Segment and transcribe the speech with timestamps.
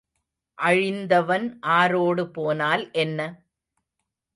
[0.57, 1.47] அழிந்தவன்
[1.75, 3.19] ஆரோடு போனால் என்ன?